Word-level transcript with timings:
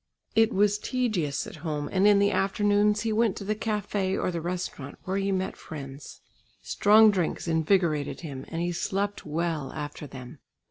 It 0.35 0.51
was 0.51 0.79
tedious 0.79 1.45
at 1.45 1.57
home, 1.57 1.87
and 1.91 2.07
in 2.07 2.17
the 2.17 2.31
afternoons 2.31 3.01
he 3.01 3.13
went 3.13 3.35
to 3.35 3.43
the 3.43 3.53
café 3.55 4.19
or 4.19 4.31
the 4.31 4.41
restaurant, 4.41 4.97
where 5.03 5.17
he 5.17 5.31
met 5.31 5.55
friends. 5.55 6.21
Strong 6.63 7.11
drinks 7.11 7.47
invigorated 7.47 8.21
him 8.21 8.43
and 8.47 8.63
he 8.63 8.71
slept 8.71 9.27
well 9.27 9.71
after 9.73 10.07
them. 10.07 10.39